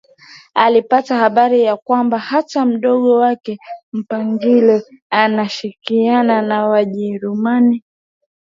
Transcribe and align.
Alipata 0.53 1.15
habari 1.15 1.63
ya 1.63 1.77
kwamba 1.77 2.17
hata 2.19 2.65
mdogo 2.65 3.15
wake 3.17 3.57
Mpangile 3.93 4.83
anashirikiana 5.09 6.41
na 6.41 6.67
Wajerumani 6.67 7.83